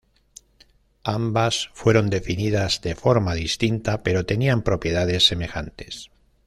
Ambas 1.03 1.69
fueron 1.75 2.09
definidas 2.09 2.81
de 2.81 2.95
forma 2.95 3.35
distinta 3.35 4.01
pero 4.01 4.25
tenían 4.25 4.63
propiedades 4.63 5.27
semejantes. 5.27 6.09